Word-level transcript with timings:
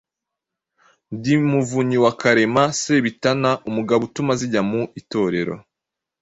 Ndi 1.15 1.33
Muvunyi 1.49 1.97
wa 2.03 2.11
karema 2.21 2.63
Sebitana 2.81 3.49
umugabo 3.69 4.01
utuma 4.07 4.31
zijya 4.39 4.61
mu 4.69 4.81
itorero 5.01 5.55